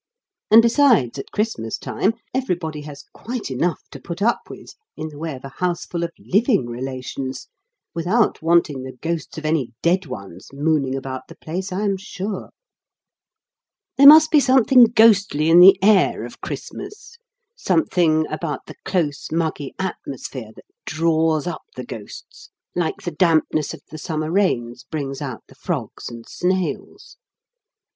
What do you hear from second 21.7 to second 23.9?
the ghosts, like the dampness of